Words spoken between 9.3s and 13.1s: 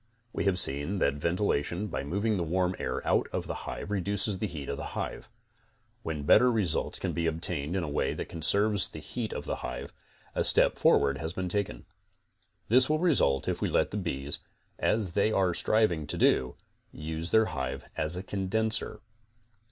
of a hive, a step forward has been taken. This will